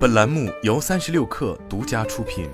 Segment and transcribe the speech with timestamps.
[0.00, 2.48] 本栏目由三十六氪独家出品。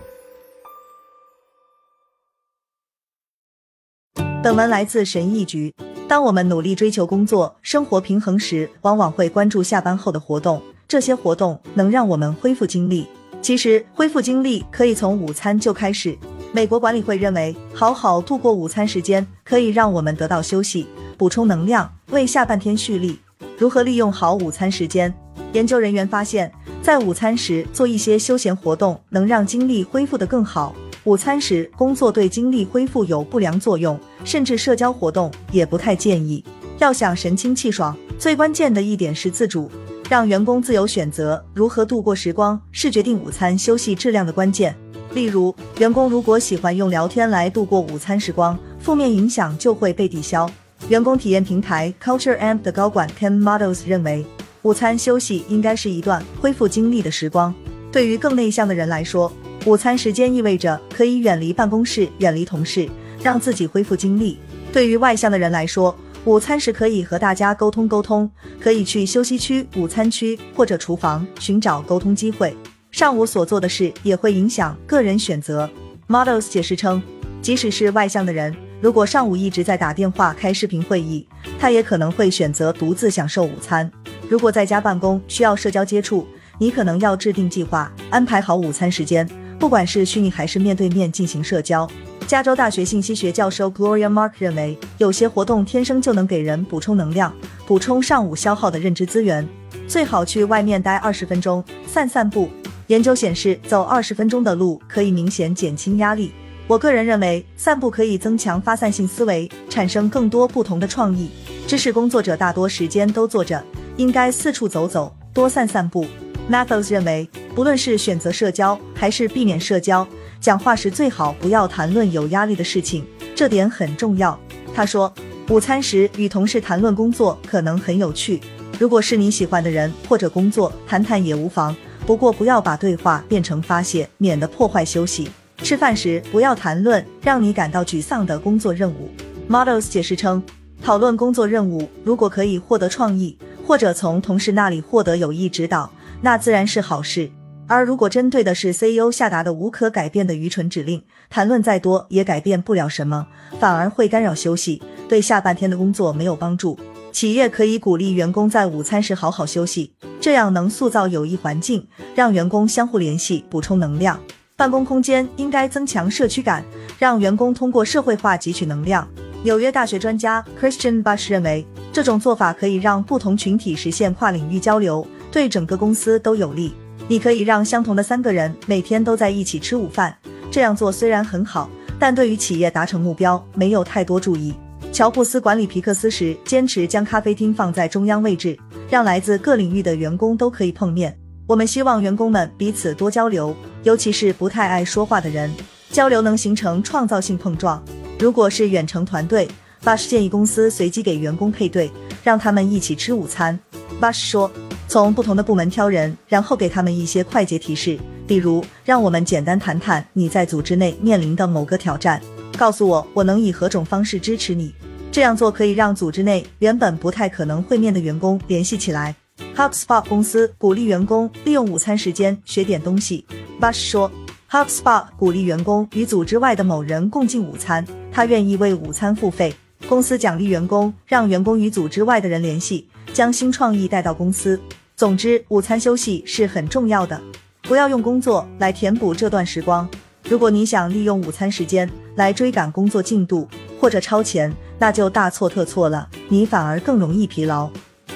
[4.42, 5.72] 本文来自神医局。
[6.08, 10.60] 当我们努力追求工作生活平衡时，往往会关注下班后的活动。
[10.88, 13.06] 这些活动能让我们恢复精力。
[13.40, 16.18] 其实，恢复精力可以从午餐就开始。
[16.50, 23.20] 美国管理会认为，好好度过午餐时间可以让我们得到休息，补充能量，为下半天蓄力。
[23.56, 25.14] 如何利用好午餐时间？
[25.56, 26.52] 研究人员发现，
[26.82, 30.76] 在午餐时做一些休闲活动，能让精力恢复得更好。
[31.04, 36.44] 午餐时工作对精力恢复有不良作用，甚至社交活动也不太建议。
[36.78, 39.70] 要想神清气爽，最关键的一点是自主，
[40.10, 44.76] 让员工自由选择如何度过时光，是决定午餐休息质量的关键。
[45.14, 50.46] 例如，员工如果喜欢用聊天来度过午餐时光，负面影响就会被抵消。
[50.90, 54.26] 员工体验平台 Culture Amp 的高管 Ken Models 认为，
[54.66, 57.54] 午餐休息应该是一段恢复精力的时光。
[57.92, 59.32] 对于更内向的人来说，
[59.64, 62.88] 午餐时间意味着可以远离办公室、远离同事，
[63.22, 64.40] 让自己恢复精力。
[64.72, 68.28] 对于外向的人来说，午餐时可以和大家沟通沟通，
[68.60, 72.52] 可以去休息区、午餐区或者厨房寻找沟通机会。
[72.90, 75.70] 上午所做的事也会影响个人选择。
[76.08, 77.00] Models 解释称，
[77.40, 81.24] 即使是外向的人，如果上午一直在打电话、开视频会议，
[81.56, 83.88] 他也可能会选择独自享受午餐。
[84.28, 86.26] 如果在家办公需要社交接触，
[86.58, 89.28] 你可能要制定计划，安排好午餐时间。
[89.58, 91.88] 不管是虚拟还是面对面进行社交，
[92.26, 97.32] 加州大学信息学教授 Gloria Mark 认为，有些活动天生就能给人补充能量，
[97.66, 99.46] 补充上午消耗的认知资源。
[99.86, 102.50] 最好去外面待二十分钟，散散步。
[102.88, 106.32] 研究显示，走二十分钟的路可以明显减轻压力。
[106.66, 111.30] 我个人认为，散步可以增强发散性思维，产生更多不同的创意。
[111.66, 113.64] 知识工作者大多时间都坐着，
[113.96, 116.06] 应该四处走走，多散散步。
[116.50, 120.06] Mathews 认为，不论是选择社交还是避免社交，
[120.40, 124.38] 讲话时最好不要谈论有压力的事情，这点很重要。
[124.74, 125.12] 他说，
[125.48, 128.40] 午餐时与同事谈论工作可能很有趣，
[128.78, 131.74] 如果是你喜欢的人或者工作，谈谈也无妨。
[132.06, 135.28] 不过不要把对话变成发泄，免得破坏休息。
[135.62, 139.10] 吃饭时不要谈论让你感到沮丧的工作任务。
[139.48, 140.40] Models 解释称，
[140.82, 145.90] 讨论工作任务如果可以获得创意，或者从同事那里获得有益指导。
[146.22, 147.30] 那自然是好事，
[147.66, 153.26] 而如果针对的是 CEO 下达的无可改变的愚蠢指令，谈论再多也改变不了什么，
[153.58, 156.78] 反而会干扰休息，对下半天的工作没有帮助。
[157.12, 164.20] 企业可以鼓励员工在午餐时好好休息，这样能塑造有益环境，让员工相互联系，补充能量。
[164.54, 166.64] 办公空间应该增强社区感，
[166.98, 169.06] 让员工通过社会化汲取能量。
[169.42, 175.06] 纽约大学专家 Christian Bush 认为，这种做法可以让不同群体实现跨领域交流。
[175.32, 176.74] 对整个公司都有利。
[177.08, 180.14] 你可以让相同的三个人每天都在一起吃午饭，
[180.50, 184.52] 这样做虽然很好，但对于企业达成目标没有太多注意。
[184.92, 188.54] 乔布斯管理皮克斯时，坚持将咖啡厅放在中央位置，
[188.90, 191.18] 让来自各领域的员工都可以碰面。
[191.46, 195.50] 我们希望员工们彼此多交流，尤其是不太爱说话的人，
[195.88, 197.82] 交流能形成创造性碰撞。
[198.18, 199.48] 如果是远程团队
[199.82, 201.90] ，Bush 建议公司随机给员工配对，
[202.22, 203.58] 让他们一起吃午餐。
[204.00, 204.50] Bush 说。
[204.88, 212.22] 从不同的部门挑人，然后给他们一些快捷提示，比如让我们简单谈谈你在组织内面临的某个挑战，
[212.56, 214.72] 告诉我我能以何种方式支持你。
[215.10, 219.12] 这样做可以让组织内原本不太可能会面的员工联系起来。
[219.56, 223.26] HubSpot 公司鼓励员工利用午餐时间学点东西。
[223.60, 224.08] Bush 说
[224.48, 229.52] ，HubSpot 鼓励员工与组织外的某人共进午餐，他愿意为午餐付费。
[229.88, 232.88] 公司奖励员工，让员工与组织外的人联系。
[233.12, 234.60] 将新创意带到公司。
[234.94, 237.18] 总之，午餐休息是很重要的，
[237.62, 239.88] 不要用工作来填补这段时光。
[240.28, 243.48] 如果你想利用午餐时间来追赶工作进度
[243.80, 247.70] 或者超前，那就大错特错了，你反而更容易疲劳。